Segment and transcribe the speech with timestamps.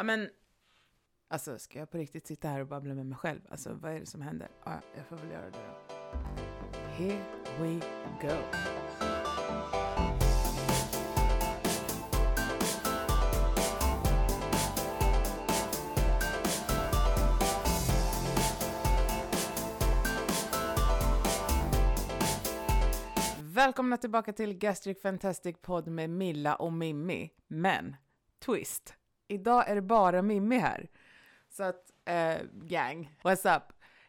[0.00, 0.30] Ja, men
[1.28, 3.40] alltså ska jag på riktigt sitta här och babbla med mig själv?
[3.48, 4.48] Alltså vad är det som händer?
[4.64, 5.96] Ja, jag får väl göra det då.
[6.90, 7.24] Here
[7.58, 7.80] we
[8.20, 8.36] go.
[23.42, 27.30] Välkomna tillbaka till Gastric Fantastic Podd med Milla och Mimmi.
[27.46, 27.96] Men,
[28.44, 28.94] twist.
[29.30, 30.88] Idag är det bara Mimmi här.
[31.48, 33.62] Så att, eh, gang, what's up?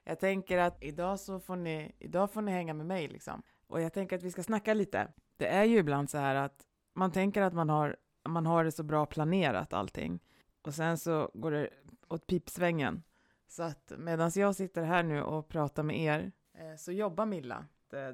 [0.03, 3.41] Jag tänker att idag så får ni, idag får ni hänga med mig liksom.
[3.67, 5.07] Och jag tänker att vi ska snacka lite.
[5.37, 8.71] Det är ju ibland så här att man tänker att man har, man har det
[8.71, 10.19] så bra planerat allting.
[10.61, 11.69] Och sen så går det
[12.07, 13.03] åt pipsvängen.
[13.47, 17.65] Så att medan jag sitter här nu och pratar med er eh, så jobbar Milla.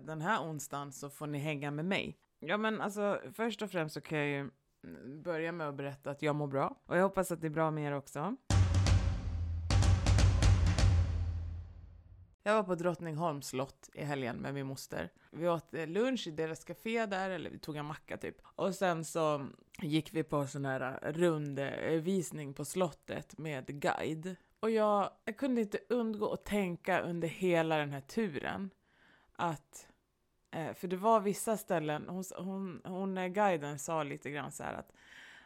[0.01, 2.17] Den här onsdagen så får ni hänga med mig.
[2.39, 4.49] Ja men alltså först och främst så kan jag ju
[5.23, 6.75] börja med att berätta att jag mår bra.
[6.85, 8.35] Och jag hoppas att det är bra med er också.
[12.47, 15.09] Jag var på Drottningholms slott i helgen med min moster.
[15.31, 18.35] Vi åt eh, lunch i deras café där, eller vi tog en macka typ.
[18.43, 19.47] Och sen så
[19.81, 24.35] gick vi på sån här eh, rundvisning eh, på slottet med guide.
[24.59, 28.69] Och jag, jag kunde inte undgå att tänka under hela den här turen
[29.33, 29.87] att
[30.51, 34.63] Eh, för det var vissa ställen, hon, hon, hon, eh, guiden sa lite grann så
[34.63, 34.91] här att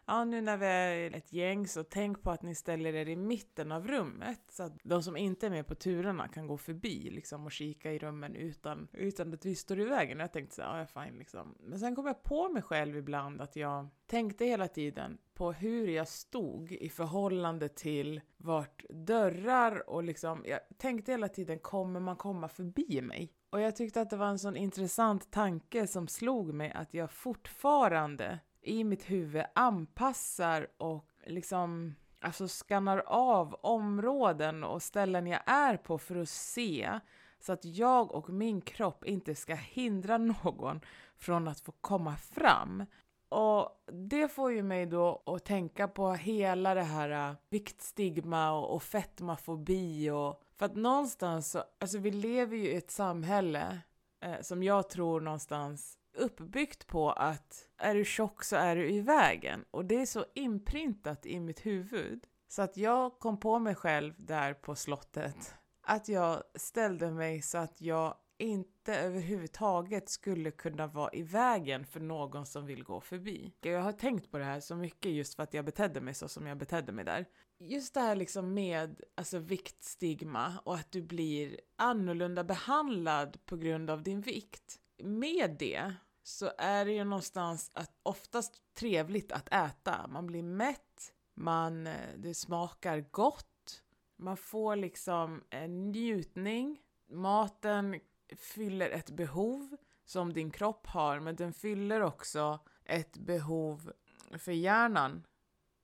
[0.06, 3.16] ja, nu när vi är ett gäng så tänk på att ni ställer er i
[3.16, 7.10] mitten av rummet så att de som inte är med på turerna kan gå förbi
[7.10, 10.18] liksom och kika i rummen utan, utan att vi står i vägen.
[10.18, 11.56] Och jag tänkte så här, ja, fine liksom.
[11.60, 15.88] Men sen kom jag på mig själv ibland att jag tänkte hela tiden på hur
[15.88, 22.16] jag stod i förhållande till vart dörrar och liksom, jag tänkte hela tiden, kommer man
[22.16, 23.34] komma förbi mig?
[23.52, 27.12] Och jag tyckte att det var en sån intressant tanke som slog mig att jag
[27.12, 35.78] fortfarande i mitt huvud anpassar och liksom alltså skannar av områden och ställen jag är
[35.78, 37.00] på för att se
[37.40, 40.82] så att jag och min kropp inte ska hindra någon
[41.18, 42.86] från att få komma fram.
[43.30, 48.76] Och det får ju mig då att tänka på hela det här äh, viktstigma och,
[48.76, 53.82] och fetmafobi och för att någonstans så, alltså vi lever ju i ett samhälle
[54.24, 59.02] eh, som jag tror någonstans uppbyggt på att är du tjock så är du i
[59.02, 59.66] vägen.
[59.72, 62.28] Och det är så inprintat i mitt huvud.
[62.48, 65.54] Så att jag kom på mig själv där på slottet.
[65.84, 72.00] Att jag ställde mig så att jag inte överhuvudtaget skulle kunna vara i vägen för
[72.00, 73.54] någon som vill gå förbi.
[73.62, 76.28] Jag har tänkt på det här så mycket just för att jag betedde mig så
[76.28, 77.26] som jag betedde mig där.
[77.60, 83.90] Just det här liksom med alltså viktstigma och att du blir annorlunda behandlad på grund
[83.90, 84.80] av din vikt.
[85.04, 85.94] Med det
[86.24, 90.08] så är det ju någonstans att oftast trevligt att äta.
[90.08, 93.84] Man blir mätt, man, eh, det smakar gott,
[94.18, 96.80] man får liksom en njutning.
[97.10, 98.00] Maten
[98.38, 103.92] fyller ett behov som din kropp har, men den fyller också ett behov
[104.38, 105.28] för hjärnan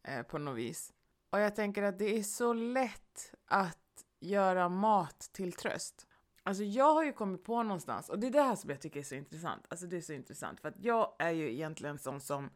[0.03, 0.93] eh, på något vis.
[1.29, 6.07] Och jag tänker att det är så lätt att göra mat till tröst.
[6.43, 8.99] Alltså jag har ju kommit på någonstans, och det är det här som jag tycker
[8.99, 9.65] är så intressant.
[9.69, 12.49] Alltså det är så intressant, för att jag är ju egentligen sån som,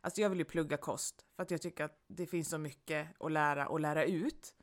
[0.00, 3.08] alltså jag vill ju plugga kost, för att jag tycker att det finns så mycket
[3.20, 4.54] att lära och lära ut.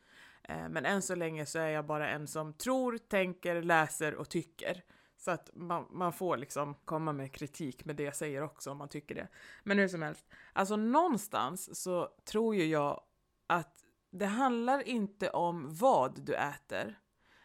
[0.48, 4.30] Eh, men än så länge så är jag bara en som tror, tänker, läser och
[4.30, 4.84] tycker.
[5.18, 8.78] Så att man, man får liksom komma med kritik med det jag säger också om
[8.78, 9.28] man tycker det.
[9.64, 13.02] Men hur som helst, alltså någonstans så tror ju jag
[13.48, 17.00] att det handlar inte om vad du äter.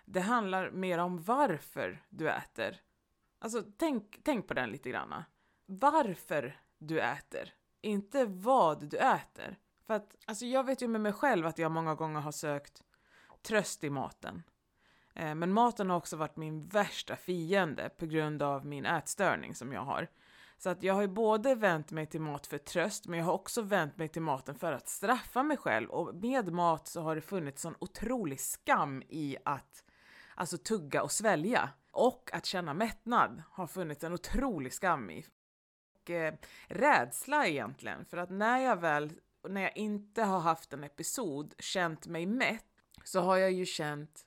[0.04, 2.80] Det handlar mer om varför du äter.
[3.38, 5.24] Alltså tänk, tänk på den lite granna.
[5.66, 9.58] Varför du äter, inte vad du äter.
[9.86, 12.82] För att alltså jag vet ju med mig själv att jag många gånger har sökt
[13.42, 14.42] tröst i maten.
[15.14, 19.72] Eh, men maten har också varit min värsta fiende på grund av min ätstörning som
[19.72, 20.08] jag har.
[20.58, 23.32] Så att jag har ju både vänt mig till mat för tröst, men jag har
[23.32, 25.90] också vänt mig till maten för att straffa mig själv.
[25.90, 29.84] Och med mat så har det funnits sån otrolig skam i att
[30.34, 31.70] alltså tugga och svälja.
[31.90, 35.26] Och att känna mättnad har funnits en otrolig skam i.
[35.94, 36.34] Och eh,
[36.68, 39.12] rädsla egentligen, för att när jag väl,
[39.48, 42.71] när jag inte har haft en episod, känt mig mätt,
[43.04, 44.20] så har jag ju känt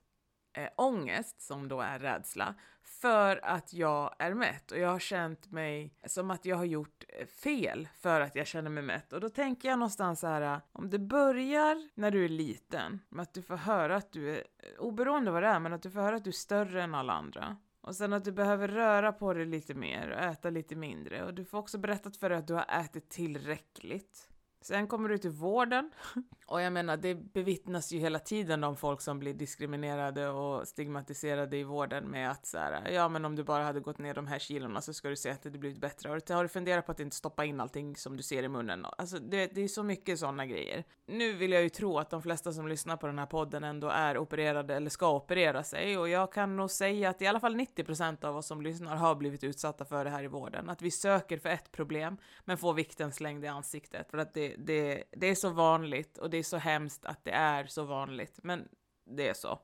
[0.53, 5.51] eh, ångest, som då är rädsla, för att jag är mätt och jag har känt
[5.51, 9.13] mig som att jag har gjort eh, fel för att jag känner mig mätt.
[9.13, 12.99] Och då tänker jag någonstans så här, eh, om det börjar när du är liten,
[13.09, 15.83] med att du får höra att du är, eh, oberoende vad det är, men att
[15.83, 17.57] du får höra att du är större än alla andra.
[17.81, 21.25] Och sen att du behöver röra på dig lite mer och äta lite mindre.
[21.25, 24.29] Och du får också berättat för dig att du har ätit tillräckligt.
[24.65, 25.91] Sen kommer du till vården
[26.47, 31.57] och jag menar, det bevittnas ju hela tiden om folk som blir diskriminerade och stigmatiserade
[31.57, 34.27] i vården med att så här, ja men om du bara hade gått ner de
[34.27, 36.09] här kilona så ska du se att det blivit bättre.
[36.09, 38.47] Har du, har du funderat på att inte stoppa in allting som du ser i
[38.47, 38.85] munnen?
[38.97, 40.83] Alltså det, det är så mycket sådana grejer.
[41.07, 43.87] Nu vill jag ju tro att de flesta som lyssnar på den här podden ändå
[43.87, 47.55] är opererade eller ska operera sig och jag kan nog säga att i alla fall
[47.55, 50.69] 90% av oss som lyssnar har blivit utsatta för det här i vården.
[50.69, 54.54] Att vi söker för ett problem men får vikten slängd i ansiktet för att det,
[54.57, 58.39] det, det är så vanligt och det är så hemskt att det är så vanligt,
[58.43, 58.67] men
[59.05, 59.59] det är så.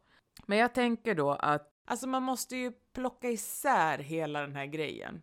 [0.45, 5.21] Men jag tänker då att alltså man måste ju plocka isär hela den här grejen.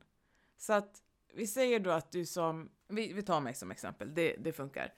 [0.59, 1.03] Så att
[1.35, 4.95] vi säger då att du som, vi, vi tar mig som exempel, det, det funkar.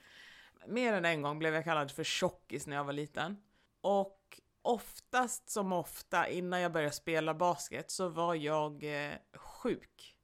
[0.66, 3.36] Mer än en gång blev jag kallad för tjockis när jag var liten.
[3.80, 10.16] Och oftast som ofta innan jag började spela basket så var jag eh, sjuk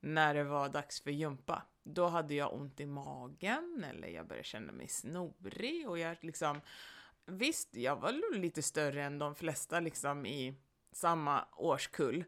[0.00, 1.62] när det var dags för gympa.
[1.84, 6.60] Då hade jag ont i magen eller jag började känna mig snorig och jag liksom
[7.26, 10.54] Visst, jag var lite större än de flesta liksom i
[10.92, 12.24] samma årskull,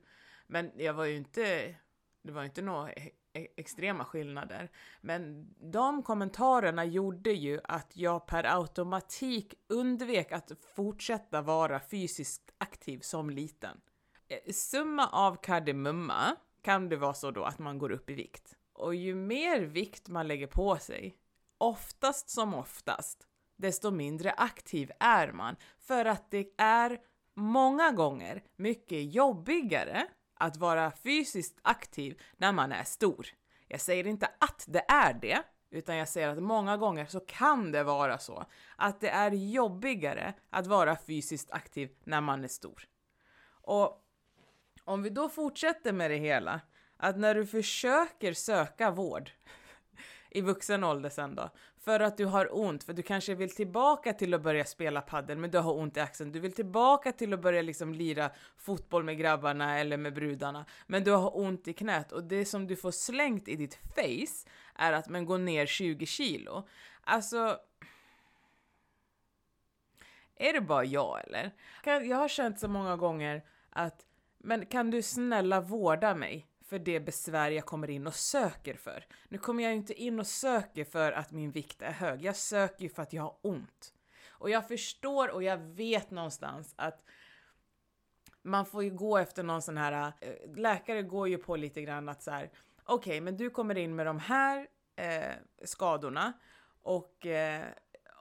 [0.47, 1.75] men jag var ju inte,
[2.23, 4.71] det var inte några e-, e-, extrema skillnader.
[5.01, 12.99] Men de kommentarerna gjorde ju att jag per automatik undvek att fortsätta vara fysiskt aktiv
[12.99, 13.81] som liten.
[14.29, 18.57] Eh, summa av kardemumma kan det vara så då att man går upp i vikt.
[18.75, 21.17] Och ju mer vikt man lägger på sig,
[21.59, 23.27] oftast som oftast,
[23.57, 25.57] desto mindre aktiv är man.
[25.79, 27.01] För att det är
[27.35, 33.27] många gånger mycket jobbigare att vara fysiskt aktiv när man är stor.
[33.69, 37.73] Jag säger inte att det är det, utan jag säger att många gånger så kan
[37.73, 38.45] det vara så
[38.77, 42.89] att det är jobbigare att vara fysiskt aktiv när man är stor.
[43.47, 44.05] Och
[44.85, 46.61] om vi då fortsätter med det hela,
[47.05, 49.31] att när du försöker söka vård
[50.31, 54.13] i vuxen ålder sen då, för att du har ont, för du kanske vill tillbaka
[54.13, 56.33] till att börja spela padel men du har ont i axeln.
[56.33, 61.05] Du vill tillbaka till att börja liksom lira fotboll med grabbarna eller med brudarna, men
[61.05, 64.93] du har ont i knät och det som du får slängt i ditt face är
[64.93, 66.69] att men gå ner 20 kilo.
[67.01, 67.59] Alltså,
[70.37, 71.51] är det bara jag eller?
[71.85, 74.07] Jag har känt så många gånger att
[74.39, 79.07] men kan du snälla vårda mig för det besvär jag kommer in och söker för?
[79.29, 82.23] Nu kommer jag ju inte in och söker för att min vikt är hög.
[82.23, 83.95] Jag söker ju för att jag har ont.
[84.29, 87.05] Och jag förstår och jag vet någonstans att
[88.43, 92.09] man får ju gå efter någon sån här, eh, läkare går ju på lite grann
[92.09, 92.51] att så här,
[92.85, 94.67] okej, okay, men du kommer in med de här
[94.97, 95.35] eh,
[95.65, 96.33] skadorna
[96.83, 97.65] och eh,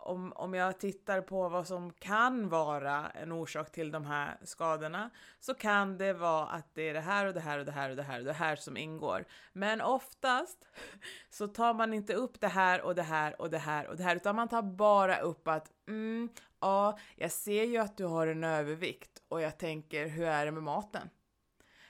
[0.04, 5.10] om, om jag tittar på vad som kan vara en orsak till de här skadorna
[5.40, 7.90] så kan det vara att det är det här och det här och det här
[7.90, 9.26] och det här och det här som ingår.
[9.54, 10.68] Men oftast
[11.30, 14.04] så tar man inte upp det här och det här och det här och det
[14.04, 16.30] här utan man tar bara upp att mm,
[16.60, 20.52] ja, jag ser ju att du har en övervikt och jag tänker hur är det
[20.52, 21.10] med maten?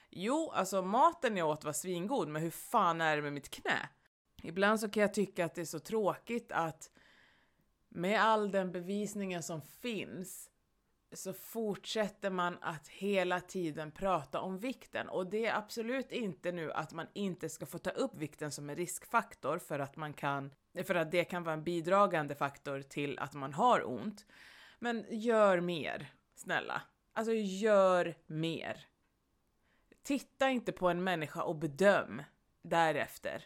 [0.10, 3.90] Jo, alltså maten jag åt var svingod, men hur fan är det med mitt knä?
[4.44, 6.90] Ibland så kan jag tycka att det är så tråkigt att
[7.94, 10.50] med all den bevisningen som finns
[11.14, 16.72] så fortsätter man att hela tiden prata om vikten och det är absolut inte nu
[16.72, 20.54] att man inte ska få ta upp vikten som en riskfaktor för att man kan,
[20.84, 24.26] för att det kan vara en bidragande faktor till att man har ont.
[24.80, 26.82] Men gör mer, snälla.
[27.14, 28.88] Alltså gör mer.
[30.04, 32.24] Titta inte på en människa och bedöm
[32.62, 33.46] därefter.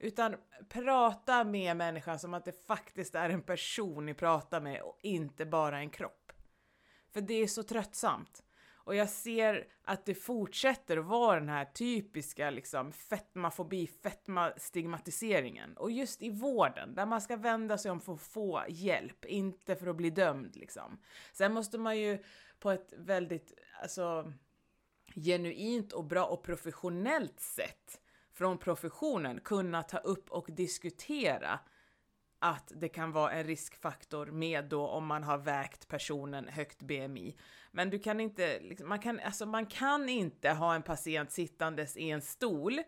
[0.00, 0.36] Utan
[0.68, 5.46] prata med människan som att det faktiskt är en person ni pratar med och inte
[5.46, 6.32] bara en kropp.
[7.12, 8.42] För det är så tröttsamt.
[8.72, 15.76] Och jag ser att det fortsätter att vara den här typiska liksom fetmafobi, fetmastigmatiseringen.
[15.76, 19.76] Och just i vården, där man ska vända sig om för att få hjälp, inte
[19.76, 21.00] för att bli dömd liksom.
[21.32, 22.22] Sen måste man ju
[22.60, 23.52] på ett väldigt,
[23.82, 24.32] alltså
[25.14, 28.00] genuint och bra och professionellt sätt
[28.40, 31.60] från professionen kunna ta upp och diskutera
[32.38, 37.36] att det kan vara en riskfaktor med då om man har vägt personen högt BMI.
[37.70, 41.96] Men du kan inte, liksom, man, kan, alltså man kan inte ha en patient sittandes
[41.96, 42.80] i en stol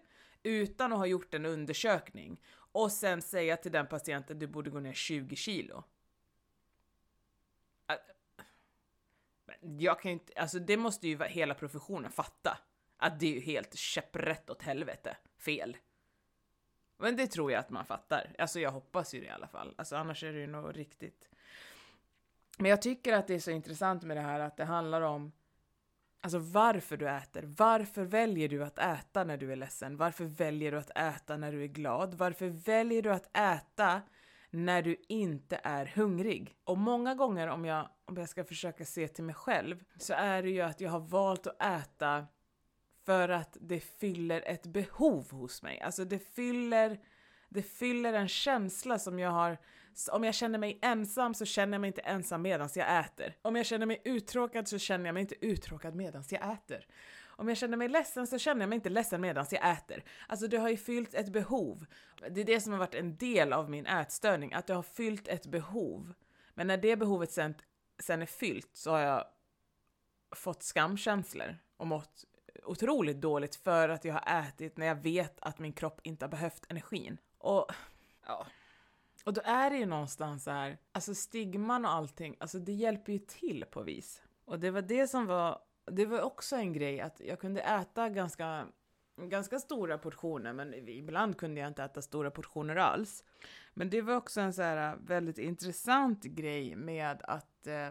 [0.42, 4.80] utan att ha gjort en undersökning och sen säga till den patienten du borde gå
[4.80, 5.84] ner 20 kilo.
[9.60, 12.58] Jag kan inte, alltså det måste ju hela professionen fatta
[13.02, 15.76] att det är ju helt käpprätt åt helvete fel.
[16.98, 18.34] Men det tror jag att man fattar.
[18.38, 19.74] Alltså jag hoppas ju det i alla fall.
[19.78, 21.28] Alltså annars är det ju nog riktigt.
[22.58, 25.32] Men jag tycker att det är så intressant med det här att det handlar om
[26.24, 27.42] Alltså varför du äter.
[27.42, 29.96] Varför väljer du att äta när du är ledsen?
[29.96, 32.14] Varför väljer du att äta när du är glad?
[32.14, 34.02] Varför väljer du att äta
[34.50, 36.56] när du inte är hungrig.
[36.64, 40.42] Och många gånger om jag, om jag ska försöka se till mig själv så är
[40.42, 42.26] det ju att jag har valt att äta
[43.04, 45.80] för att det fyller ett behov hos mig.
[45.80, 47.00] Alltså det fyller,
[47.48, 49.58] det fyller en känsla som jag har
[50.12, 53.36] om jag känner mig ensam så känner jag mig inte ensam medan jag äter.
[53.42, 56.86] Om jag känner mig uttråkad så känner jag mig inte uttråkad medan jag äter.
[57.24, 60.04] Om jag känner mig ledsen så känner jag mig inte ledsen medan jag äter.
[60.28, 61.86] Alltså det har ju fyllt ett behov.
[62.30, 65.28] Det är det som har varit en del av min ätstörning, att det har fyllt
[65.28, 66.14] ett behov.
[66.54, 67.54] Men när det behovet sen,
[67.98, 69.24] sen är fyllt så har jag
[70.36, 72.24] fått skamkänslor och mått
[72.64, 76.30] otroligt dåligt för att jag har ätit när jag vet att min kropp inte har
[76.30, 77.18] behövt energin.
[77.38, 77.66] Och
[78.26, 78.46] ja,
[79.24, 83.12] och då är det ju någonstans så här, alltså stigman och allting, alltså det hjälper
[83.12, 84.22] ju till på vis.
[84.44, 88.08] Och det var det som var, det var också en grej att jag kunde äta
[88.08, 88.66] ganska,
[89.16, 93.24] ganska stora portioner, men ibland kunde jag inte äta stora portioner alls.
[93.74, 97.90] Men det var också en så här väldigt intressant grej med att eh,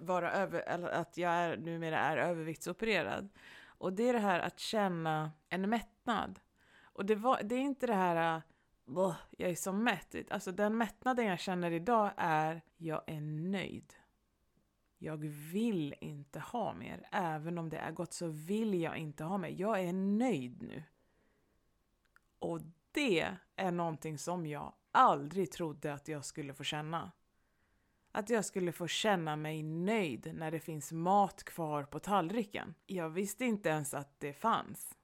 [0.00, 3.28] vara över, eller att jag är, numera är överviktsopererad.
[3.66, 6.40] Och det är det här att känna en mättnad.
[6.82, 8.42] Och det, var, det är inte det här äh,
[9.30, 10.16] jag är så mätt.
[10.30, 13.94] Alltså den mättnaden jag känner idag är jag är nöjd.
[14.98, 15.16] Jag
[15.52, 17.08] vill inte ha mer.
[17.12, 19.48] Även om det är gott så vill jag inte ha mer.
[19.48, 20.82] Jag är nöjd nu.
[22.38, 22.60] Och
[22.92, 27.12] det är någonting som jag aldrig trodde att jag skulle få känna.
[28.16, 32.74] Att jag skulle få känna mig nöjd när det finns mat kvar på tallriken.
[32.86, 34.96] Jag visste inte ens att det fanns.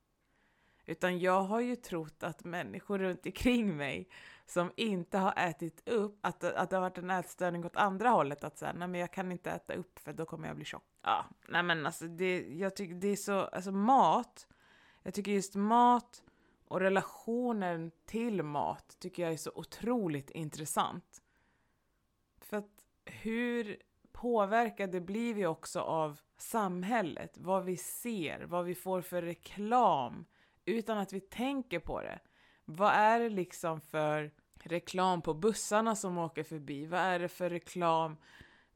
[0.87, 4.09] Utan jag har ju trott att människor runt omkring mig
[4.47, 8.45] som inte har ätit upp, att, att det har varit en ätstörning åt andra hållet,
[8.45, 10.85] att säga nej men jag kan inte äta upp för då kommer jag bli tjock.
[11.03, 14.47] Ja, nej men alltså det, jag tycker det är så, alltså mat,
[15.03, 16.23] jag tycker just mat
[16.69, 21.23] och relationen till mat tycker jag är så otroligt intressant.
[23.23, 23.77] Hur
[24.13, 30.25] påverkade blir vi också av samhället, vad vi ser, vad vi får för reklam,
[30.65, 32.19] utan att vi tänker på det.
[32.65, 34.31] Vad är det liksom för
[34.63, 36.87] reklam på bussarna som åker förbi?
[36.87, 38.17] Vad är det för reklam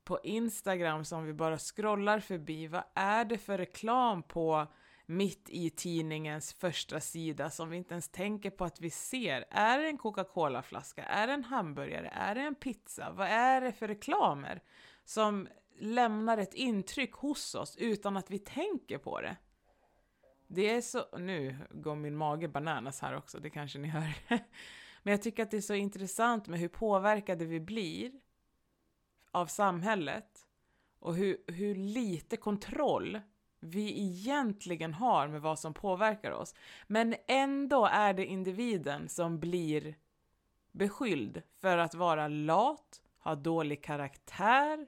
[0.04, 2.66] på Instagram som vi bara scrollar förbi?
[2.66, 4.66] Vad är det för reklam på
[5.06, 9.44] mitt i tidningens första sida som vi inte ens tänker på att vi ser?
[9.50, 11.04] Är det en Coca-Cola-flaska?
[11.04, 12.08] Är det en hamburgare?
[12.08, 13.12] Är det en pizza?
[13.12, 14.62] Vad är det för reklamer
[15.04, 15.48] som
[15.78, 19.36] lämnar ett intryck hos oss utan att vi tänker på det?
[20.48, 24.14] Det är så, nu går min mage bananas här också, det kanske ni hör.
[25.02, 28.12] Men jag tycker att det är så intressant med hur påverkade vi blir
[29.30, 30.46] av samhället
[30.98, 33.20] och hur, hur lite kontroll
[33.70, 36.54] vi egentligen har med vad som påverkar oss.
[36.86, 39.94] Men ändå är det individen som blir
[40.72, 44.86] beskylld för att vara lat, ha dålig karaktär,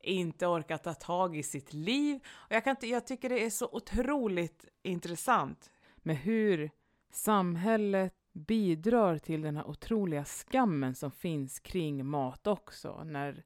[0.00, 2.20] inte orka ta tag i sitt liv.
[2.26, 6.70] Och jag, kan inte, jag tycker det är så otroligt intressant med hur
[7.10, 13.04] samhället bidrar till den här otroliga skammen som finns kring mat också.
[13.04, 13.44] När,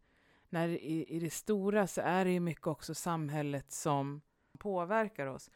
[0.49, 4.21] när i, i det stora så är det ju mycket också samhället som
[4.57, 5.51] påverkar oss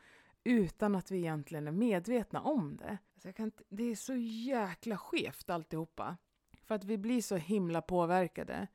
[0.45, 2.99] utan att vi egentligen är medvetna om det.
[3.15, 6.17] Alltså jag kan, det är så jäkla skevt alltihopa.
[6.63, 8.67] För att vi blir så himla påverkade.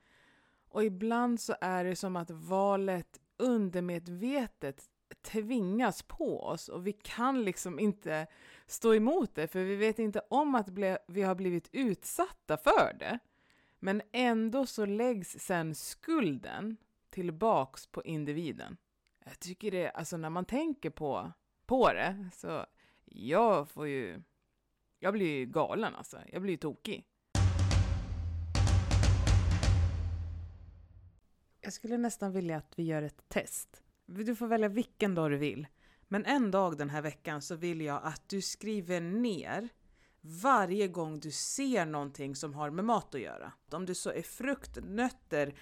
[0.70, 4.89] Och ibland så är det som att valet undermedvetet
[5.22, 8.27] tvingas på oss och vi kan liksom inte
[8.65, 10.70] stå emot det för vi vet inte om att
[11.08, 13.20] vi har blivit utsatta för det.
[13.79, 16.77] Men ändå så läggs sen skulden
[17.10, 18.77] tillbaks på individen.
[19.27, 21.32] Jag tycker det, alltså när man tänker på,
[21.65, 22.65] på det så
[23.05, 24.22] jag får ju,
[25.00, 26.17] jag blir ju galen alltså.
[26.32, 27.05] Jag blir ju tokig.
[31.62, 33.84] Jag skulle nästan vilja att vi gör ett test.
[34.05, 35.67] Du får välja vilken dag du vill.
[36.08, 39.70] Men en dag den här veckan så vill jag att du skriver ner
[40.22, 43.53] varje gång du ser någonting som har med mat att göra.
[43.72, 45.55] Om det så är frukt, nötter,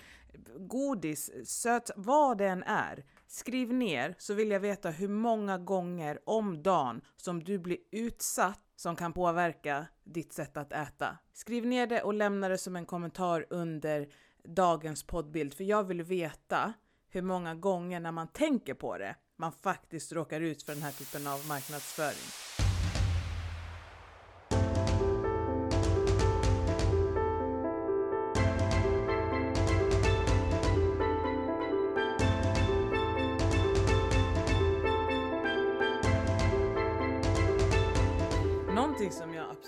[0.58, 3.06] godis, söt, vad det än är.
[3.36, 8.60] Skriv ner så vill jag veta hur många gånger om dagen som du blir utsatt
[8.76, 11.18] som kan påverka ditt sätt att äta.
[11.34, 14.08] Skriv ner det och lämna det som en kommentar under
[14.44, 16.74] dagens poddbild, för jag vill veta
[17.10, 20.92] hur många gånger när man tänker på det man faktiskt råkar ut för den här
[20.92, 22.63] typen av marknadsföring.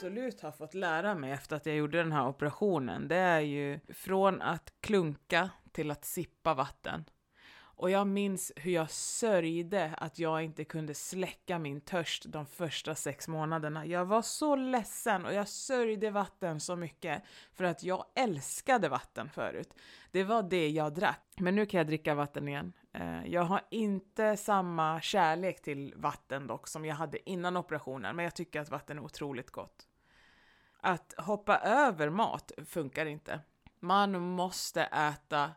[0.06, 3.80] Absolut har fått lära mig efter att jag gjorde den här operationen, det är ju
[3.90, 7.06] från att klunka till att sippa vatten.
[7.78, 12.96] Och jag minns hur jag sörjde att jag inte kunde släcka min törst de första
[12.96, 13.86] sex månaderna.
[13.86, 19.30] Jag var så ledsen och jag sörjde vatten så mycket för att jag älskade vatten
[19.30, 19.74] förut.
[20.12, 21.34] Det var det jag drack.
[21.38, 22.74] Men nu kan jag dricka vatten igen.
[22.94, 28.24] Eh, jag har inte samma kärlek till vatten dock som jag hade innan operationen, men
[28.26, 29.88] jag tycker att vatten är otroligt gott.
[30.86, 33.40] Att hoppa över mat funkar inte.
[33.80, 35.52] Man måste äta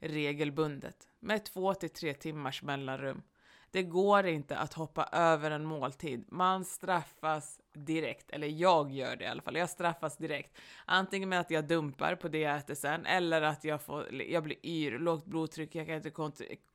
[0.00, 3.22] regelbundet med två till tre timmars mellanrum.
[3.70, 6.24] Det går inte att hoppa över en måltid.
[6.28, 9.56] Man straffas direkt, eller jag gör det i alla fall.
[9.56, 10.58] Jag straffas direkt.
[10.84, 14.42] Antingen med att jag dumpar på det jag äter sen, eller att jag, får, jag
[14.42, 16.10] blir yr, lågt blodtryck, jag kan inte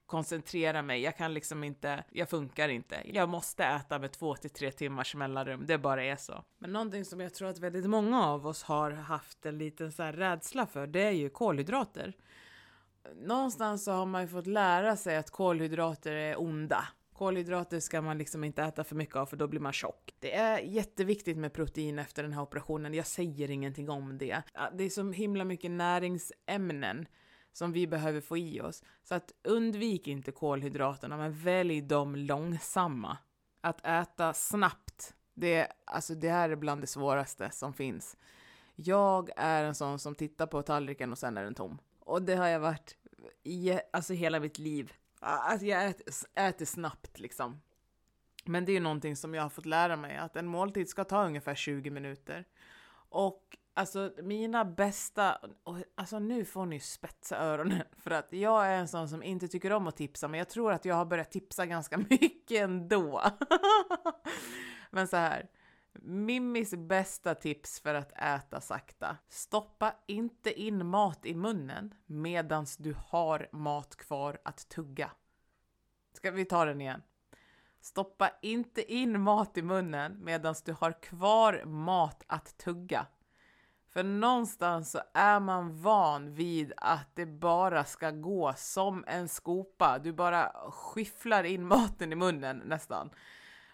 [0.08, 3.02] koncentrera mig, jag kan liksom inte, jag funkar inte.
[3.06, 6.44] Jag måste äta med två till tre timmars mellanrum, det bara är så.
[6.58, 10.04] Men någonting som jag tror att väldigt många av oss har haft en liten så
[10.04, 12.14] här rädsla för, det är ju kolhydrater
[13.16, 16.88] någonstans så har man ju fått lära sig att kolhydrater är onda.
[17.14, 20.14] Kolhydrater ska man liksom inte äta för mycket av för då blir man tjock.
[20.20, 22.94] Det är jätteviktigt med protein efter den här operationen.
[22.94, 24.42] Jag säger ingenting om det.
[24.74, 27.06] Det är så himla mycket näringsämnen
[27.58, 28.84] som vi behöver få i oss.
[29.04, 33.18] Så att undvik inte kolhydraterna, men välj de långsamma.
[33.62, 38.18] Att äta snabbt, det, alltså det här är bland det svåraste som finns.
[38.76, 41.78] Jag är en sån som tittar på tallriken och sen är den tom.
[42.00, 42.98] Och det har jag varit
[43.44, 44.94] i, alltså hela mitt liv.
[45.20, 47.62] Alltså jag äter, äter snabbt liksom.
[48.46, 51.04] Men det är ju någonting som jag har fått lära mig, att en måltid ska
[51.04, 52.46] ta ungefär 20 minuter.
[53.10, 55.38] Och alltså mina bästa,
[55.96, 59.72] alltså nu får ni spetsa öronen för att jag är en sån som inte tycker
[59.72, 63.22] om att tipsa, men jag tror att jag har börjat tipsa ganska mycket ändå.
[64.92, 65.50] men så här,
[66.02, 69.18] Mimmis bästa tips för att äta sakta.
[69.30, 75.12] Stoppa inte in mat i munnen medans du har mat kvar att tugga.
[76.14, 77.02] Ska vi ta den igen?
[77.82, 83.08] Stoppa inte in mat i munnen medans du har kvar mat att tugga.
[83.98, 90.00] För någonstans så är man van vid att det bara ska gå som en skopa.
[90.00, 93.10] Du bara skifflar in maten i munnen nästan.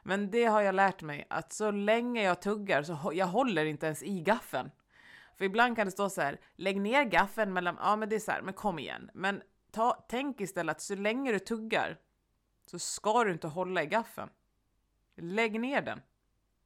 [0.04, 3.86] Men det har jag lärt mig att så länge jag tuggar så jag håller inte
[3.86, 4.72] ens i gaffeln.
[5.38, 8.20] För ibland kan det stå så här, lägg ner gaffeln mellan, ja men det är
[8.20, 9.10] så här, men kom igen.
[9.14, 11.98] Men ta, tänk istället att så länge du tuggar
[12.68, 14.30] så ska du inte hålla i gaffeln.
[15.16, 16.02] Lägg ner den.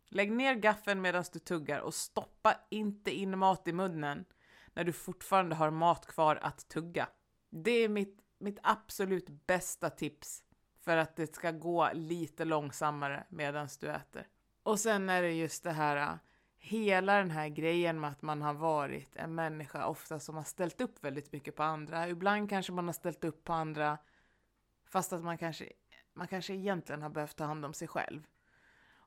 [0.09, 4.25] Lägg ner gaffeln medan du tuggar och stoppa inte in mat i munnen
[4.73, 7.09] när du fortfarande har mat kvar att tugga.
[7.49, 10.43] Det är mitt, mitt absolut bästa tips
[10.79, 14.27] för att det ska gå lite långsammare medan du äter.
[14.63, 16.15] Och sen är det just det här, äh,
[16.57, 20.81] hela den här grejen med att man har varit en människa ofta som har ställt
[20.81, 22.09] upp väldigt mycket på andra.
[22.09, 23.97] Ibland kanske man har ställt upp på andra
[24.85, 25.71] fast att man kanske,
[26.13, 28.27] man kanske egentligen har behövt ta hand om sig själv.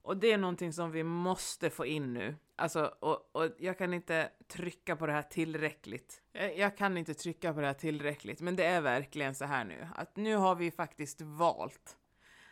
[0.02, 2.36] Och det är någonting som vi måste få in nu.
[2.56, 6.22] Alltså, och, och jag kan inte trycka på det här tillräckligt.
[6.32, 9.64] Jag, jag, kan inte trycka på det här tillräckligt, men det är verkligen så här
[9.64, 9.88] nu.
[9.94, 11.96] Att nu har vi faktiskt valt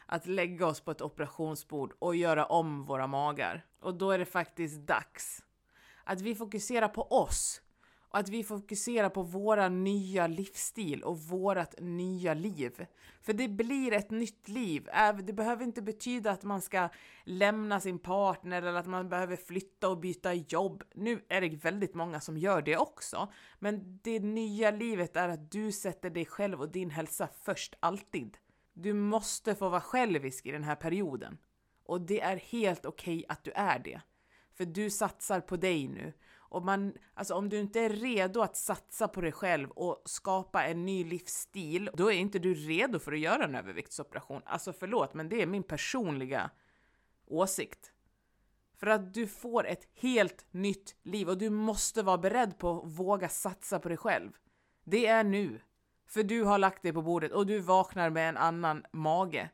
[0.07, 3.67] att lägga oss på ett operationsbord och göra om våra magar.
[3.81, 5.45] Och då är det faktiskt dags
[6.05, 7.63] att vi fokuserar på oss
[8.11, 12.87] och att vi fokuserar på våra nya livsstil och vårat nya liv.
[13.23, 14.89] För det blir ett nytt liv.
[15.23, 16.89] Det behöver inte betyda att man ska
[17.25, 20.85] lämna sin partner eller att man behöver flytta och byta jobb.
[20.95, 23.33] Nu är det väldigt många som gör det också.
[23.59, 28.39] Men det nya livet är att du sätter dig själv och din hälsa först, alltid.
[28.73, 31.39] Du måste få vara självisk i den här perioden.
[31.85, 34.01] Och det är helt okej okay att du är det.
[34.55, 36.13] För du satsar på dig nu
[36.49, 40.65] och man, alltså om du inte är redo att satsa på dig själv och skapa
[40.65, 44.43] en ny livsstil, då är inte du redo för att göra en överviktsoperation.
[44.45, 46.51] Alltså förlåt, men det är min personliga
[47.27, 47.93] åsikt.
[48.77, 52.93] För att du får ett helt nytt liv och du måste vara beredd på att
[52.93, 54.33] våga satsa på dig själv.
[54.85, 55.61] Det är nu.
[56.07, 59.51] För du har lagt dig på bordet och du vaknar med en annan mage.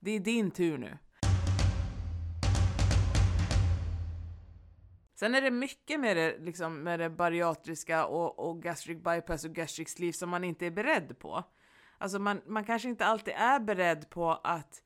[0.00, 0.98] Det är din tur nu.
[5.18, 9.54] Sen är det mycket med det, liksom, med det bariatriska och, och gastric bypass och
[9.54, 11.44] gastric sleeve som man inte är beredd på.
[11.98, 14.82] Alltså man, man kanske inte alltid är beredd på att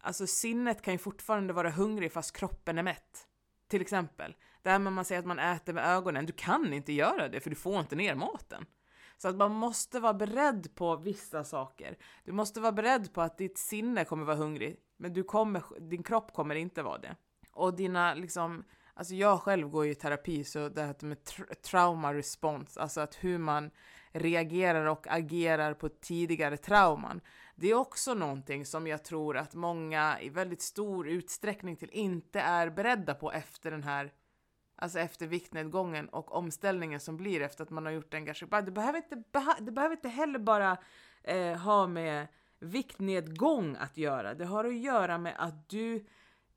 [0.00, 3.26] alltså sinnet kan ju fortfarande vara hungrig fast kroppen är mätt.
[3.68, 4.36] Till exempel.
[4.62, 7.28] Det här med att man säger att man äter med ögonen, du kan inte göra
[7.28, 8.66] det för du får inte ner maten.
[9.16, 11.98] Så att man måste vara beredd på vissa saker.
[12.24, 16.02] Du måste vara beredd på att ditt sinne kommer vara hungrig, men du kommer, din
[16.02, 17.16] kropp kommer inte vara det.
[17.52, 21.44] Och dina liksom Alltså jag själv går ju i terapi, så det här med tra
[21.62, 23.70] trauma response, alltså att hur man
[24.12, 27.20] reagerar och agerar på tidigare trauman.
[27.54, 32.40] Det är också någonting som jag tror att många i väldigt stor utsträckning till inte
[32.40, 34.12] är beredda på efter den här
[34.76, 38.64] Alltså efter viktnedgången och omställningen som blir efter att man har gjort en engagemang.
[38.64, 39.22] Det behöver inte,
[39.60, 40.76] det behöver inte heller bara
[41.22, 42.26] eh, ha med
[42.58, 44.34] viktnedgång att göra.
[44.34, 46.06] Det har att göra med att du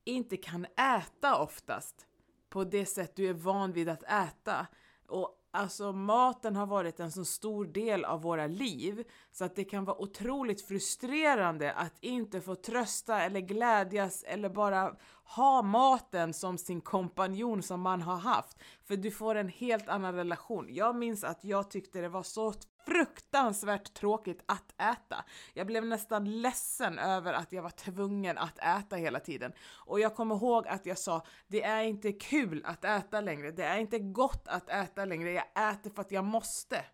[0.04, 2.08] inte kan äta oftast
[2.56, 4.68] på det sätt du är van vid att äta.
[5.08, 9.64] Och Alltså maten har varit en så stor del av våra liv så att det
[9.64, 16.58] kan vara otroligt frustrerande att inte få trösta eller glädjas eller bara ha maten som
[16.58, 18.58] sin kompanjon som man har haft.
[18.84, 20.68] För du får en helt annan relation.
[20.70, 22.54] Jag minns att jag tyckte det var så
[22.86, 25.26] fruktansvärt tråkigt att äta.
[25.54, 29.54] Jag blev nästan ledsen över att jag var tvungen att äta hela tiden.
[29.86, 33.64] Och jag kommer ihåg att jag sa, det är inte kul att äta längre, det
[33.64, 36.86] är inte gott att äta längre, jag äter för att jag måste.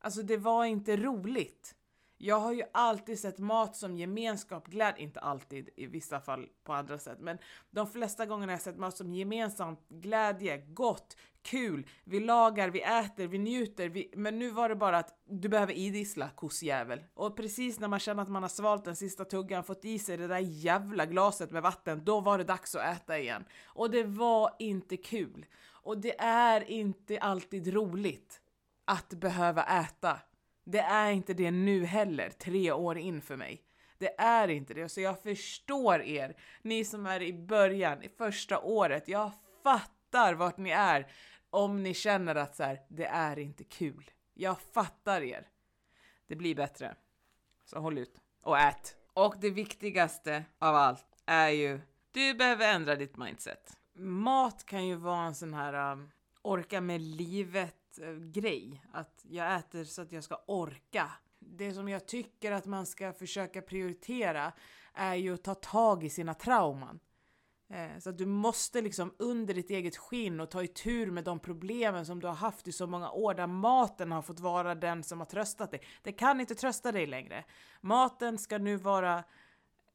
[0.00, 1.75] Alltså det var inte roligt.
[2.18, 6.72] Jag har ju alltid sett mat som gemenskap, glädje, inte alltid, i vissa fall på
[6.72, 7.38] andra sätt, men
[7.70, 12.82] de flesta gångerna har jag sett mat som gemensamt, glädje, gott, kul, vi lagar, vi
[12.82, 14.12] äter, vi njuter, vi...
[14.16, 17.04] men nu var det bara att du behöver idissla kossjävel.
[17.14, 20.16] Och precis när man känner att man har svalt den sista tuggan, fått i sig
[20.16, 23.44] det där jävla glaset med vatten, då var det dags att äta igen.
[23.64, 25.46] Och det var inte kul.
[25.86, 28.40] Och det är inte alltid roligt
[28.84, 30.20] att behöva äta.
[30.68, 33.62] Det är inte det nu heller, tre år in för mig.
[33.98, 38.60] Det är inte det, så jag förstår er, ni som är i början, i första
[38.60, 39.08] året.
[39.08, 39.30] Jag
[39.62, 41.06] fattar vart ni är
[41.50, 44.10] om ni känner att så här, det är inte kul.
[44.34, 45.48] Jag fattar er.
[46.26, 46.96] Det blir bättre.
[47.64, 48.96] Så håll ut och ät.
[49.12, 53.78] Och det viktigaste av allt är ju, du behöver ändra ditt mindset.
[53.94, 56.10] Mat kan ju vara en sån här um,
[56.42, 57.85] orka med livet
[58.32, 58.82] grej.
[58.92, 61.10] Att jag äter så att jag ska orka.
[61.38, 64.52] Det som jag tycker att man ska försöka prioritera
[64.94, 67.00] är ju att ta tag i sina trauman.
[67.68, 71.24] Eh, så att du måste liksom under ditt eget skinn och ta i tur med
[71.24, 74.74] de problemen som du har haft i så många år där maten har fått vara
[74.74, 75.80] den som har tröstat dig.
[76.02, 77.44] Det kan inte trösta dig längre.
[77.80, 79.24] Maten ska nu vara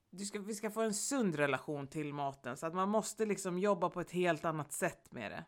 [0.10, 3.60] du ska, vi ska få en sund relation till maten så att man måste liksom
[3.60, 5.46] jobba på ett helt annat sätt med det.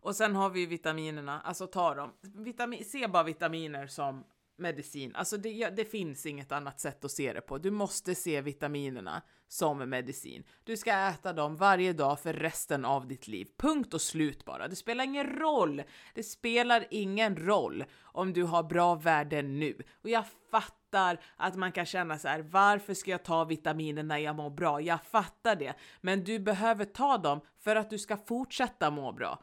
[0.00, 2.12] Och sen har vi vitaminerna, alltså ta dem.
[2.22, 4.24] Vitamin, se bara vitaminer som
[4.58, 5.14] medicin.
[5.14, 7.58] Alltså det, det, finns inget annat sätt att se det på.
[7.58, 10.44] Du måste se vitaminerna som medicin.
[10.64, 13.48] Du ska äta dem varje dag för resten av ditt liv.
[13.58, 14.68] Punkt och slut bara.
[14.68, 15.82] Det spelar ingen roll.
[16.14, 19.82] Det spelar ingen roll om du har bra värden nu.
[20.02, 24.18] Och jag fattar att man kan känna så här, varför ska jag ta vitaminer när
[24.18, 24.80] jag mår bra?
[24.80, 29.42] Jag fattar det, men du behöver ta dem för att du ska fortsätta må bra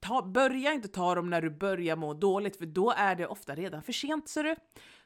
[0.00, 3.54] ta, börja inte ta dem när du börjar må dåligt, för då är det ofta
[3.54, 4.28] redan för sent.
[4.28, 4.56] Ser du?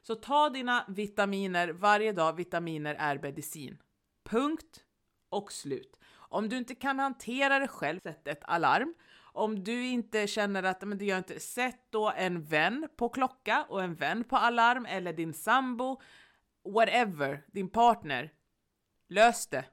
[0.02, 2.36] Så ta dina vitaminer varje dag.
[2.36, 3.78] Vitaminer är medicin.
[4.24, 4.84] Punkt
[5.28, 5.98] och slut.
[6.14, 8.94] Om du inte kan hantera det själv, sätt ett alarm.
[9.32, 13.66] Om du inte känner att men det gör inte, sätt då en vän på klocka
[13.68, 16.00] och en vän på alarm eller din sambo,
[16.74, 18.32] whatever, din partner.
[19.08, 19.64] Lös det.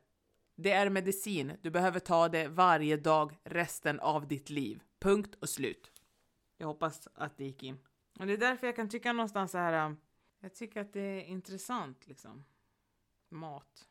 [0.55, 1.53] Det är medicin.
[1.61, 4.83] Du behöver ta det varje dag resten av ditt liv.
[4.99, 5.91] Punkt och slut.
[6.57, 7.77] Jag hoppas att det gick in.
[8.19, 9.85] Och det är därför jag kan tycka någonstans så här.
[9.85, 9.97] Um,
[10.39, 12.43] jag tycker att det är intressant liksom.
[13.29, 13.87] Mat.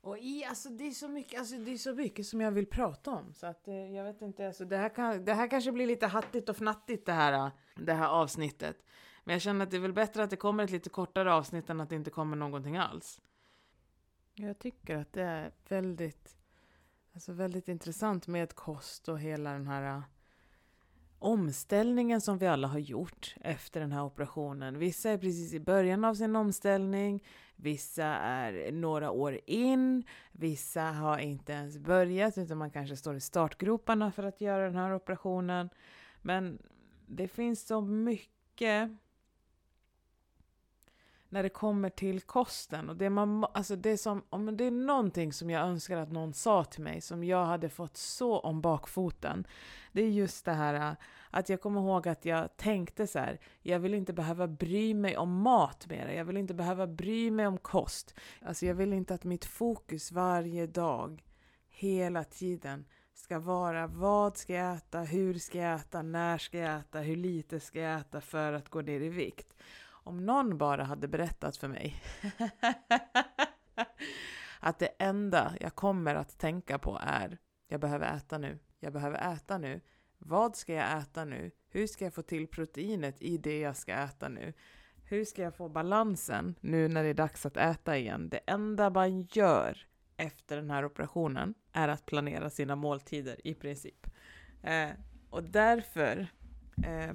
[0.00, 2.66] Och i, alltså det är så mycket, alltså det är så mycket som jag vill
[2.66, 3.32] prata om.
[3.34, 6.06] Så att eh, jag vet inte, alltså det här, kan, det här kanske blir lite
[6.06, 8.84] hattigt och fnattigt det här, eh, det här avsnittet.
[9.24, 11.70] Men jag känner att det är väl bättre att det kommer ett lite kortare avsnitt
[11.70, 13.20] än att det inte kommer någonting alls.
[14.38, 16.36] Jag tycker att det är väldigt,
[17.14, 20.02] alltså väldigt intressant med kost och hela den här äh,
[21.18, 24.78] omställningen som vi alla har gjort efter den här operationen.
[24.78, 27.24] Vissa är precis i början av sin omställning,
[27.56, 33.20] vissa är några år in, vissa har inte ens börjat utan man kanske står i
[33.20, 35.70] startgroparna för att göra den här operationen.
[36.22, 36.58] Men
[37.06, 38.90] det finns så mycket
[41.36, 42.88] när det kommer till kosten.
[42.88, 46.32] Och det, man, alltså det, som, om det är någonting som jag önskar att någon
[46.32, 49.46] sa till mig som jag hade fått så om bakfoten.
[49.92, 50.92] Det är just det här äh,
[51.30, 53.40] att jag kommer ihåg att jag tänkte så här.
[53.62, 56.08] Jag vill inte behöva bry mig om mat mer.
[56.08, 58.14] Jag vill inte behöva bry mig om kost.
[58.42, 61.24] Alltså jag vill inte att mitt fokus varje dag,
[61.68, 66.80] hela tiden ska vara vad ska jag äta, hur ska jag äta, när ska jag
[66.80, 69.54] äta, hur lite ska jag äta för att gå ner i vikt.
[70.06, 72.02] Om någon bara hade berättat för mig
[74.60, 77.38] att det enda jag kommer att tänka på är
[77.68, 78.58] Jag behöver äta nu.
[78.80, 79.80] Jag behöver äta nu.
[80.18, 81.50] Vad ska jag äta nu?
[81.68, 84.52] Hur ska jag få till proteinet i det jag ska äta nu?
[85.04, 88.28] Hur ska jag få balansen nu när det är dags att äta igen?
[88.28, 94.06] Det enda man gör efter den här operationen är att planera sina måltider i princip.
[94.62, 94.90] Eh,
[95.30, 96.26] och därför
[96.84, 97.12] eh,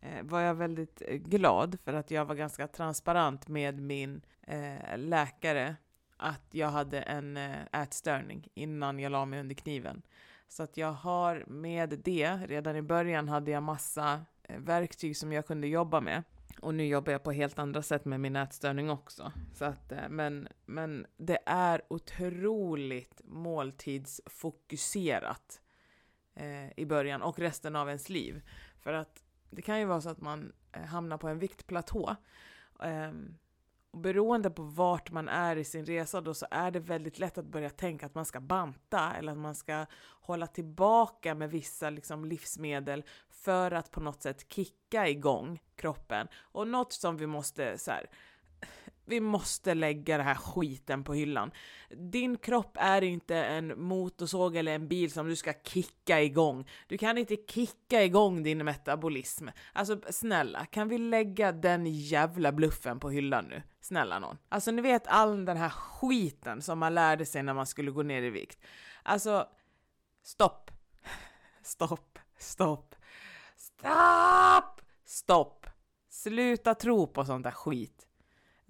[0.00, 4.98] Eh, var jag väldigt eh, glad för att jag var ganska transparent med min eh,
[4.98, 5.76] läkare
[6.16, 10.02] att jag hade en eh, ätstörning innan jag la mig under kniven.
[10.48, 15.32] Så att jag har med det, redan i början hade jag massa eh, verktyg som
[15.32, 16.22] jag kunde jobba med.
[16.60, 19.32] Och nu jobbar jag på helt andra sätt med min ätstörning också.
[19.54, 25.60] Så att, eh, men, men det är otroligt måltidsfokuserat
[26.34, 28.42] eh, i början och resten av ens liv.
[28.80, 32.16] För att det kan ju vara så att man eh, hamnar på en viktplatå.
[32.82, 33.34] Ehm,
[33.90, 37.38] och beroende på vart man är i sin resa då så är det väldigt lätt
[37.38, 39.86] att börja tänka att man ska banta eller att man ska
[40.20, 46.28] hålla tillbaka med vissa liksom, livsmedel för att på något sätt kicka igång kroppen.
[46.34, 48.06] Och något som vi måste så här,
[49.10, 51.50] vi måste lägga den här skiten på hyllan.
[51.90, 56.68] Din kropp är inte en motorsåg eller en bil som du ska kicka igång.
[56.86, 59.48] Du kan inte kicka igång din metabolism.
[59.72, 63.62] Alltså snälla, kan vi lägga den jävla bluffen på hyllan nu?
[63.80, 64.38] Snälla någon.
[64.48, 68.02] Alltså ni vet all den här skiten som man lärde sig när man skulle gå
[68.02, 68.58] ner i vikt.
[69.02, 69.46] Alltså,
[70.22, 70.70] stopp.
[71.62, 72.94] Stopp, stopp.
[73.56, 74.80] Stopp!
[75.04, 75.66] Stopp!
[76.08, 78.06] Sluta tro på sånt där skit.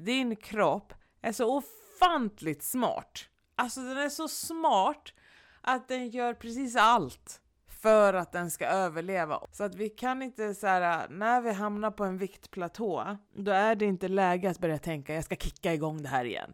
[0.05, 3.29] Din kropp är så ofantligt smart.
[3.57, 5.13] Alltså den är så smart
[5.61, 7.41] att den gör precis allt
[7.81, 9.41] för att den ska överleva.
[9.53, 13.75] Så att vi kan inte så här, när vi hamnar på en viktplatå, då är
[13.75, 16.53] det inte läge att börja tänka jag ska kicka igång det här igen.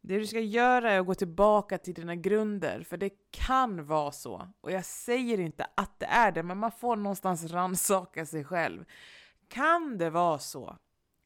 [0.00, 4.12] Det du ska göra är att gå tillbaka till dina grunder, för det kan vara
[4.12, 4.48] så.
[4.60, 8.84] Och jag säger inte att det är det, men man får någonstans rannsaka sig själv.
[9.48, 10.76] Kan det vara så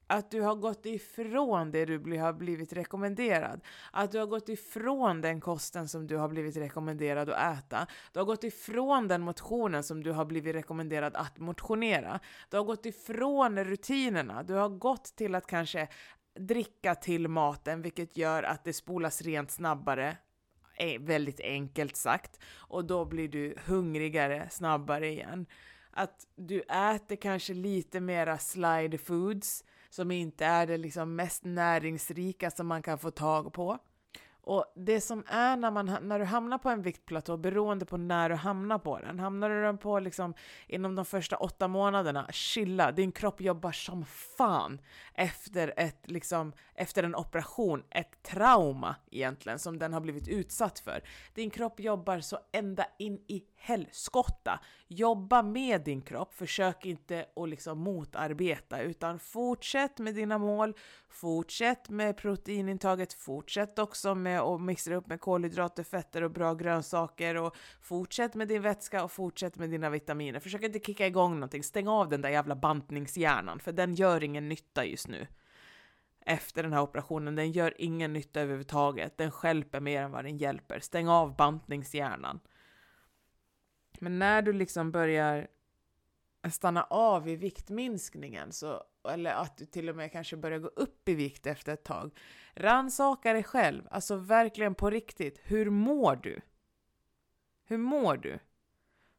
[0.06, 3.60] att du har gått ifrån det du har blivit rekommenderad.
[3.92, 7.86] Att du har gått ifrån den kosten som du har blivit rekommenderad att äta.
[8.12, 12.20] Du har gått ifrån den motionen som du har blivit rekommenderad att motionera.
[12.50, 14.42] Du har gått ifrån rutinerna.
[14.42, 15.88] Du har gått till att kanske
[16.38, 20.16] dricka till maten, vilket gör att det spolas rent snabbare
[20.76, 22.40] e- väldigt enkelt sagt.
[22.56, 25.46] Och då blir du hungrigare snabbare igen.
[25.90, 29.64] Att du äter kanske lite mera slide foods
[29.94, 33.78] som inte är det liksom mest näringsrika som man kan få tag på.
[34.46, 38.28] Och det som är när, man, när du hamnar på en viktplatå, beroende på när
[38.28, 40.35] du hamnar på den, hamnar du den på liksom
[40.66, 44.80] inom de första åtta månaderna, chilla, din kropp jobbar som fan
[45.14, 51.02] efter, ett, liksom, efter en operation, ett trauma egentligen som den har blivit utsatt för.
[51.35, 54.61] Din kropp jobbar så ända in i helskotta.
[54.88, 60.74] Jobba med din kropp, försök inte att liksom motarbeta utan fortsätt med dina mål,
[61.09, 67.37] fortsätt med proteinintaget, fortsätt också med att mixa upp med kolhydrater, fetter och bra grönsaker
[67.37, 70.40] och fortsätt med din vätska och fortsätt med dina vitaminer.
[70.40, 74.48] Försök inte kicka igång någonting, stäng av den där jävla bantningshjärnan för den gör ingen
[74.48, 75.27] nytta just nu
[76.27, 77.35] efter den här operationen.
[77.35, 79.18] Den gör ingen nytta överhuvudtaget.
[79.18, 80.81] Den skälper mer än vad den hjälper.
[80.81, 82.40] Stäng av bantningshjärnan.
[84.00, 85.48] Men när du liksom börjar
[86.50, 91.09] stanna av i viktminskningen, så, eller att du till och med kanske börjar gå upp
[91.09, 92.16] i vikt efter ett tag,
[92.54, 95.40] rannsaka dig själv, alltså verkligen på riktigt.
[95.42, 96.40] Hur mår du?
[97.64, 98.38] Hur mår du?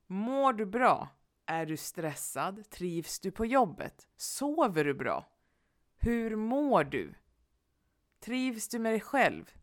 [0.07, 1.09] Mår du bra?
[1.45, 2.69] Är du stressad?
[2.69, 4.07] Trivs du på jobbet?
[4.17, 5.25] Sover du bra?
[5.97, 7.13] Hur mår du?
[8.19, 9.53] Trivs du med dig själv?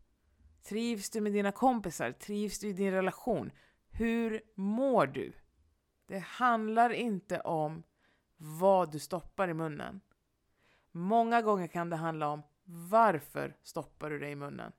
[0.63, 2.11] Trivs du med dina kompisar?
[2.11, 3.51] Trivs du i din relation?
[3.95, 5.33] Hur mår du?
[6.05, 7.83] Det handlar inte om
[8.37, 10.01] vad du stoppar i munnen.
[10.91, 14.71] Många gånger kan det handla om varför stoppar du det i munnen?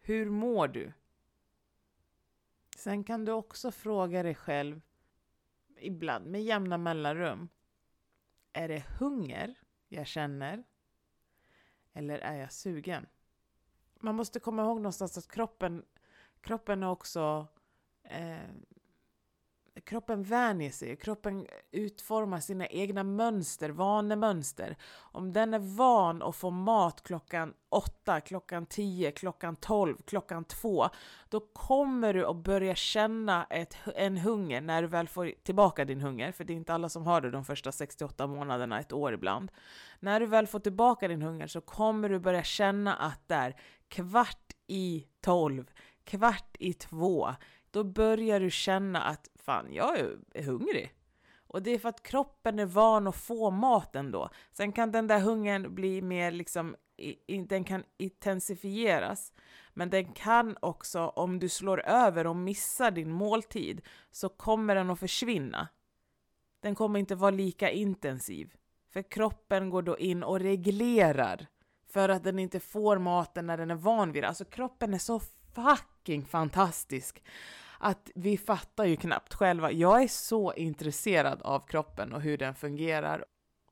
[0.00, 0.92] Hur mår du?
[2.76, 4.80] Sen kan du också fråga dig själv,
[5.76, 7.48] ibland med jämna mellanrum,
[8.52, 9.54] är det hunger
[9.88, 10.64] jag känner?
[11.92, 13.06] Eller är jag sugen?
[14.00, 15.84] Man måste komma ihåg någonstans att kroppen,
[16.40, 17.46] kroppen är också
[18.10, 18.38] eh,
[19.84, 24.76] kroppen vänjer sig, kroppen utformar sina egna mönster, vanemönster.
[24.96, 30.88] Om den är van att få mat klockan 8, klockan 10, klockan 12, klockan 2,
[31.28, 36.00] då kommer du att börja känna ett, en hunger när du väl får tillbaka din
[36.00, 39.14] hunger, för det är inte alla som har det de första 68 månaderna, ett år
[39.14, 39.50] ibland.
[40.00, 43.56] När du väl får tillbaka din hunger så kommer du börja känna att det är
[43.88, 45.70] kvart i 12,
[46.04, 47.28] kvart i två,
[47.70, 49.98] då börjar du känna att fan, jag
[50.34, 50.94] är hungrig.
[51.48, 54.30] Och det är för att kroppen är van att få maten då.
[54.52, 56.76] Sen kan den där hungern bli mer liksom,
[57.48, 59.32] den kan intensifieras.
[59.74, 64.90] Men den kan också, om du slår över och missar din måltid, så kommer den
[64.90, 65.68] att försvinna.
[66.60, 68.54] Den kommer inte vara lika intensiv.
[68.92, 71.46] För kroppen går då in och reglerar
[71.92, 74.28] för att den inte får maten när den är van vid det.
[74.28, 75.20] Alltså kroppen är så
[75.54, 77.22] fucking fantastisk
[77.78, 79.72] att vi fattar ju knappt själva.
[79.72, 83.24] Jag är så intresserad av kroppen och hur den fungerar.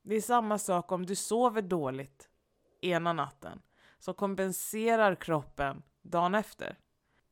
[0.03, 2.29] Det är samma sak om du sover dåligt
[2.81, 3.61] ena natten
[3.99, 6.79] så kompenserar kroppen dagen efter.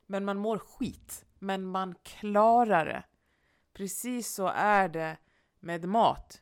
[0.05, 3.03] Men man mår skit, men man klarar det.
[3.73, 5.17] Precis så är det
[5.59, 6.41] med mat.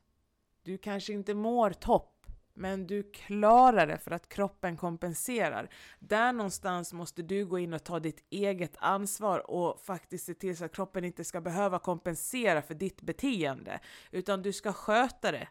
[0.63, 2.12] Du kanske inte mår topp
[2.53, 5.69] men du klarar det för att kroppen kompenserar.
[5.99, 10.57] Där någonstans måste du gå in och ta ditt eget ansvar och faktiskt se till
[10.57, 13.79] så att kroppen inte ska behöva kompensera för ditt beteende,
[14.11, 15.47] utan du ska sköta det.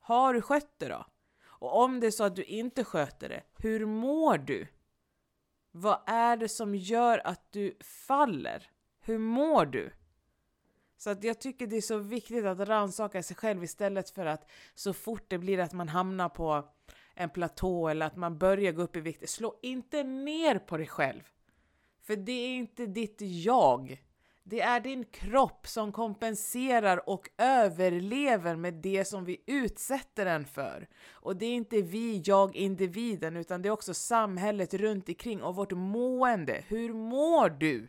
[0.00, 1.06] Har du skött det då?
[1.44, 4.68] Och om det är så att du inte sköter det, hur mår du?
[5.70, 8.70] Vad är det som gör att du faller?
[9.00, 9.92] Hur mår du?
[10.96, 14.50] Så att jag tycker det är så viktigt att rannsaka sig själv istället för att
[14.74, 16.68] så fort det blir att man hamnar på
[17.14, 20.86] en platå eller att man börjar gå upp i vikt, slå inte ner på dig
[20.86, 21.22] själv.
[22.02, 24.02] För det är inte ditt jag.
[24.48, 30.88] Det är din kropp som kompenserar och överlever med det som vi utsätter den för.
[31.10, 35.56] Och det är inte vi, jag, individen, utan det är också samhället runt omkring och
[35.56, 36.64] vårt mående.
[36.68, 37.88] Hur mår du?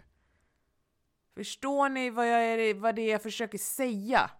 [1.37, 4.31] Förstår ni vad, jag är, vad det är jag försöker säga?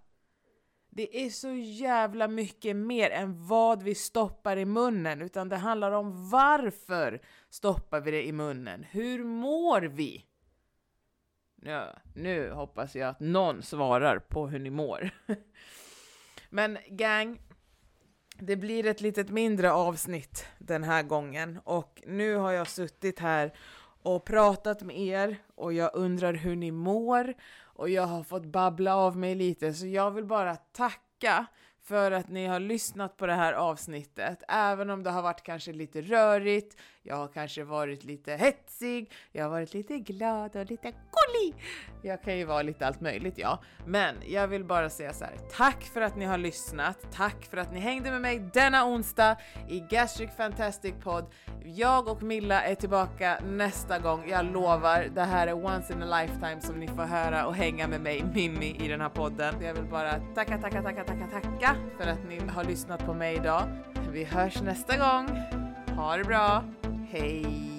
[0.90, 5.92] Det är så jävla mycket mer än vad vi stoppar i munnen, utan det handlar
[5.92, 8.84] om varför stoppar vi det i munnen?
[8.84, 10.26] Hur mår vi?
[11.62, 15.10] Ja, nu hoppas jag att någon svarar på hur ni mår.
[16.50, 17.42] Men gang,
[18.40, 23.54] det blir ett litet mindre avsnitt den här gången och nu har jag suttit här
[24.08, 28.96] och pratat med er och jag undrar hur ni mår och jag har fått babbla
[28.96, 31.46] av mig lite så jag vill bara tacka
[31.88, 35.74] för att ni har lyssnat på det här avsnittet, även om det har varit kanske
[35.74, 40.92] lite rörigt, jag har kanske varit lite hetsig, jag har varit lite glad och lite
[40.92, 41.56] gullig.
[42.02, 45.34] Jag kan ju vara lite allt möjligt ja, men jag vill bara säga så här.
[45.52, 46.98] Tack för att ni har lyssnat.
[47.12, 49.38] Tack för att ni hängde med mig denna onsdag
[49.70, 51.26] i Gastric Fantastic Pod.
[51.64, 54.30] Jag och Milla är tillbaka nästa gång.
[54.30, 55.08] Jag lovar.
[55.16, 58.24] Det här är once in a lifetime som ni får höra och hänga med mig
[58.34, 59.56] Mimmi i den här podden.
[59.62, 63.36] Jag vill bara tacka, tacka, tacka, tacka, tacka för att ni har lyssnat på mig
[63.36, 63.64] idag.
[64.12, 65.28] Vi hörs nästa gång.
[65.96, 66.64] Ha det bra.
[67.10, 67.77] Hej!